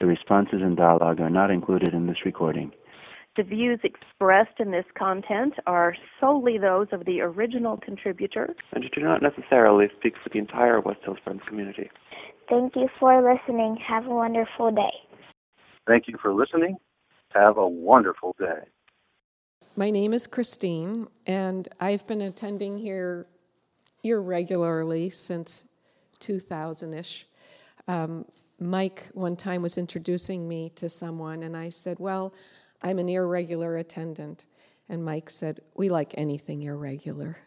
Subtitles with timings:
[0.00, 2.72] The responses and dialogue are not included in this recording.
[3.36, 9.02] The views expressed in this content are solely those of the original contributor and do
[9.02, 11.90] not necessarily speak for the entire West Hills Friends community.
[12.48, 13.76] Thank you for listening.
[13.86, 14.90] Have a wonderful day.
[15.86, 16.76] Thank you for listening.
[17.30, 18.64] Have a wonderful day.
[19.76, 23.26] My name is Christine, and I've been attending here
[24.02, 25.68] irregularly since
[26.18, 27.26] 2000 ish.
[27.86, 28.24] Um,
[28.60, 32.34] Mike one time was introducing me to someone, and I said, Well,
[32.82, 34.44] I'm an irregular attendant.
[34.88, 37.38] And Mike said, We like anything irregular.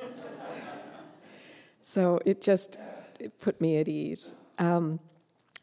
[1.82, 2.78] so it just
[3.20, 4.32] it put me at ease.
[4.58, 4.98] Um,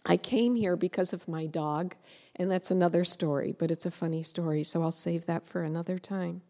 [0.05, 1.95] I came here because of my dog,
[2.35, 5.97] and that's another story, but it's a funny story, so I'll save that for another
[5.97, 6.41] time.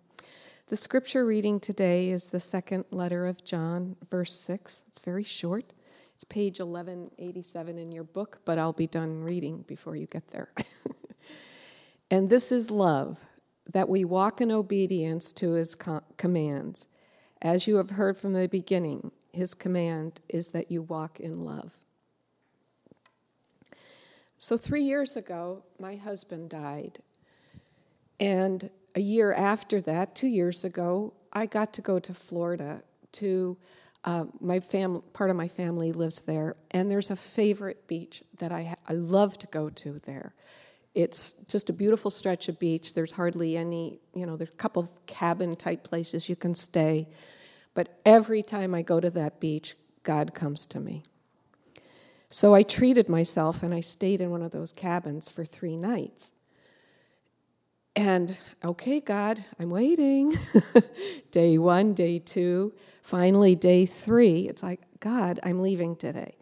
[0.68, 4.84] The scripture reading today is the second letter of John, verse 6.
[4.88, 5.74] It's very short.
[6.16, 10.50] It's page 1187 in your book, but I'll be done reading before you get there.
[12.10, 13.26] and this is love,
[13.74, 15.76] that we walk in obedience to his
[16.16, 16.88] commands.
[17.42, 21.74] As you have heard from the beginning, his command is that you walk in love.
[24.38, 27.00] So, three years ago, my husband died.
[28.22, 33.58] And a year after that, two years ago, I got to go to Florida to
[34.06, 38.52] uh, my family, part of my family lives there, and there's a favorite beach that
[38.52, 40.36] I, ha- I love to go to there.
[40.94, 42.94] It's just a beautiful stretch of beach.
[42.94, 47.08] There's hardly any, you know, there's a couple of cabin type places you can stay.
[47.74, 51.04] But every time I go to that beach, God comes to me.
[52.30, 56.32] So I treated myself and I stayed in one of those cabins for three nights.
[57.96, 60.34] And okay, God, I'm waiting.
[61.32, 64.50] day one, day two, finally, day three.
[64.50, 66.36] It's like, God, I'm leaving today.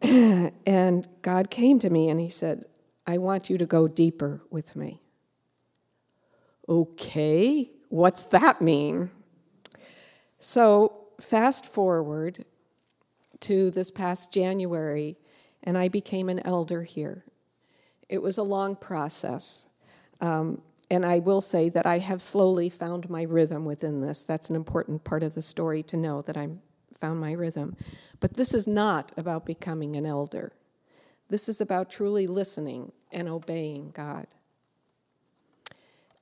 [0.66, 2.64] and God came to me and He said,
[3.06, 5.02] I want you to go deeper with me.
[6.68, 9.10] Okay, what's that mean?
[10.40, 12.44] So, fast forward
[13.40, 15.16] to this past January,
[15.62, 17.24] and I became an elder here.
[18.08, 19.65] It was a long process.
[20.20, 20.60] Um,
[20.90, 24.22] and I will say that I have slowly found my rhythm within this.
[24.22, 26.48] That's an important part of the story to know that I
[27.00, 27.76] found my rhythm.
[28.20, 30.52] But this is not about becoming an elder.
[31.28, 34.26] This is about truly listening and obeying God.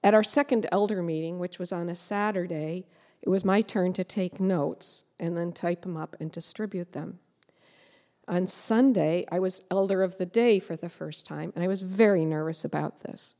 [0.03, 2.87] At our second elder meeting, which was on a Saturday,
[3.23, 7.19] it was my turn to take notes and then type them up and distribute them.
[8.27, 11.83] On Sunday, I was elder of the day for the first time, and I was
[11.83, 13.35] very nervous about this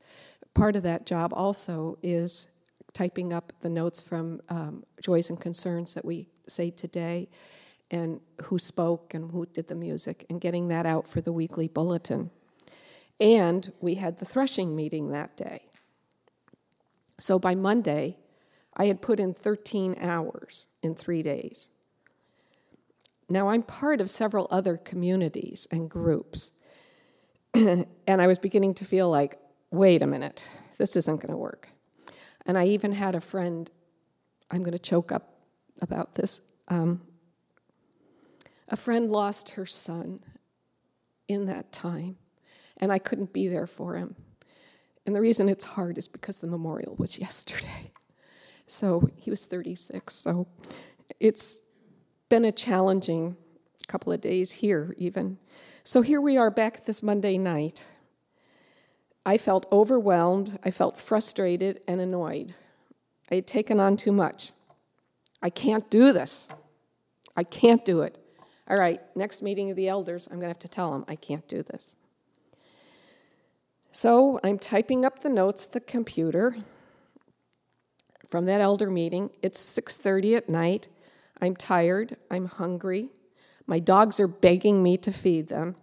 [0.55, 2.51] part of that job also is
[2.93, 7.29] typing up the notes from um, joys and concerns that we say today
[7.91, 11.67] and who spoke and who did the music and getting that out for the weekly
[11.67, 12.31] bulletin.
[13.19, 15.65] And we had the threshing meeting that day.
[17.19, 18.17] So by Monday,
[18.75, 21.69] I had put in 13 hours in three days.
[23.29, 26.51] Now, I'm part of several other communities and groups,
[27.53, 29.39] and I was beginning to feel like
[29.75, 30.47] wait a minute,
[30.77, 31.69] this isn't going to work.
[32.45, 33.69] And I even had a friend,
[34.51, 35.39] I'm going to choke up
[35.81, 36.41] about this.
[36.67, 37.01] Um,
[38.69, 40.19] a friend lost her son
[41.27, 42.17] in that time,
[42.77, 44.15] and I couldn't be there for him.
[45.05, 47.91] And the reason it's hard is because the memorial was yesterday.
[48.67, 50.13] So he was 36.
[50.13, 50.47] So
[51.19, 51.63] it's
[52.29, 53.37] been a challenging
[53.87, 55.37] couple of days here, even.
[55.83, 57.83] So here we are back this Monday night.
[59.25, 62.53] I felt overwhelmed, I felt frustrated and annoyed.
[63.31, 64.51] I had taken on too much.
[65.41, 66.47] I can't do this.
[67.35, 68.17] I can't do it.
[68.67, 71.15] All right, next meeting of the elders, I'm going to have to tell them I
[71.15, 71.95] can't do this.
[73.91, 76.55] So I'm typing up the notes at the computer
[78.29, 79.29] from that elder meeting.
[79.41, 80.87] It's 6:30 at night.
[81.41, 83.09] I'm tired, I'm hungry.
[83.67, 85.75] My dogs are begging me to feed them.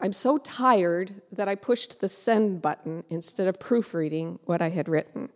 [0.00, 4.88] I'm so tired that I pushed the send button instead of proofreading what I had
[4.88, 5.28] written.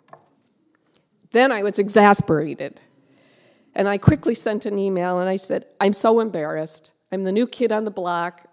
[1.32, 2.80] Then I was exasperated.
[3.74, 6.92] And I quickly sent an email and I said, I'm so embarrassed.
[7.12, 8.48] I'm the new kid on the block.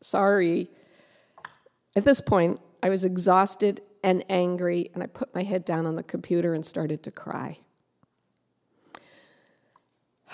[0.00, 0.68] Sorry.
[1.94, 5.94] At this point, I was exhausted and angry, and I put my head down on
[5.94, 7.58] the computer and started to cry.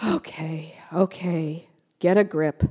[0.07, 1.69] Okay, okay,
[1.99, 2.63] get a grip.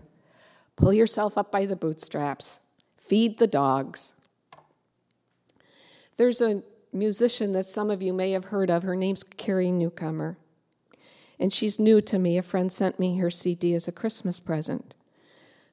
[0.78, 2.62] Pull yourself up by the bootstraps.
[2.98, 4.14] Feed the dogs.
[6.16, 6.64] There's a
[6.94, 8.84] musician that some of you may have heard of.
[8.84, 10.38] Her name's Carrie Newcomer.
[11.40, 12.38] And she's new to me.
[12.38, 14.94] A friend sent me her CD as a Christmas present.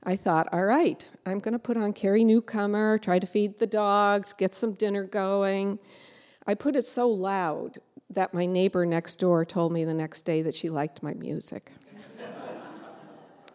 [0.03, 3.67] I thought, all right, I'm going to put on Carrie Newcomer, try to feed the
[3.67, 5.79] dogs, get some dinner going.
[6.47, 7.79] I put it so loud
[8.11, 11.73] that my neighbor next door told me the next day that she liked my music.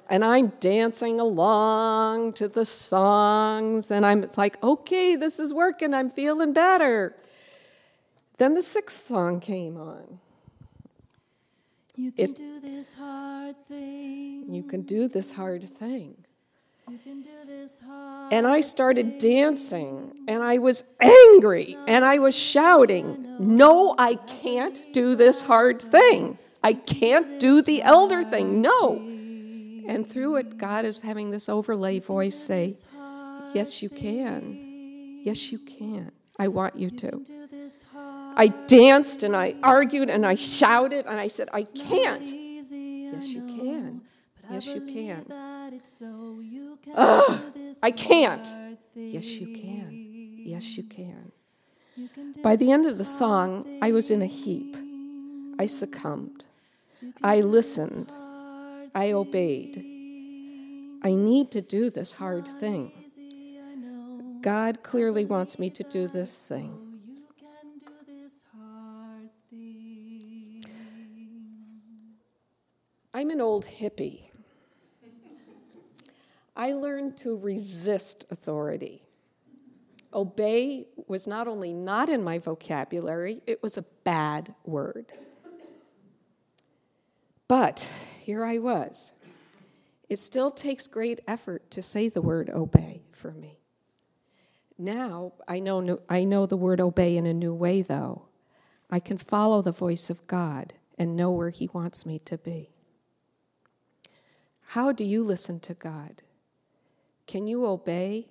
[0.09, 6.09] And I'm dancing along to the songs, and I'm like, okay, this is working, I'm
[6.09, 7.15] feeling better.
[8.37, 10.19] Then the sixth song came on.
[11.95, 14.45] You can It- do this hard thing.
[14.53, 16.15] You can do this hard thing.
[16.89, 22.17] You can do this hard And I started dancing, and I was angry, and I
[22.19, 26.39] was shouting, No, I can't do this hard thing.
[26.63, 28.61] I can't do the elder thing.
[28.61, 29.08] No.
[29.89, 32.75] And through it, God is having this overlay voice say,
[33.55, 35.23] Yes, you can.
[35.23, 36.11] Yes, you can.
[36.37, 37.11] I want you to.
[37.25, 41.63] do this hard I danced and I argued and I shouted and I said, I
[41.63, 42.21] can't.
[42.21, 44.01] Yes, you can.
[44.51, 45.25] Yes, you can.
[45.81, 47.41] So you can Ugh,
[47.81, 48.47] I can't.
[48.93, 49.89] Yes, you can.
[50.37, 51.31] Yes, you can.
[51.97, 54.77] You can do By the end of the song, I was in a heap.
[55.57, 56.45] I succumbed.
[57.23, 58.13] I listened.
[58.99, 59.77] I obeyed.
[61.03, 62.91] I need to do this hard thing.
[64.41, 66.77] God clearly wants me to do this thing.
[73.13, 74.31] I'm an old hippie.
[76.57, 79.01] I learned to resist authority.
[80.13, 85.13] Obey was not only not in my vocabulary, it was a bad word.
[87.47, 87.89] But
[88.29, 89.11] here I was.
[90.07, 93.57] It still takes great effort to say the word obey for me.
[94.77, 98.27] Now I know, I know the word obey in a new way, though.
[98.87, 102.69] I can follow the voice of God and know where He wants me to be.
[104.61, 106.21] How do you listen to God?
[107.25, 108.27] Can you obey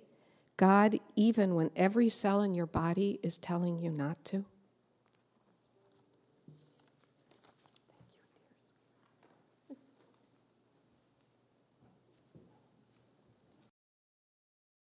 [0.57, 4.45] God even when every cell in your body is telling you not to?